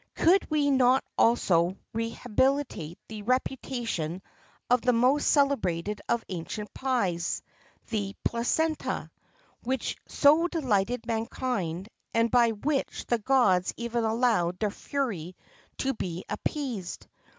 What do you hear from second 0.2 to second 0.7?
20] Could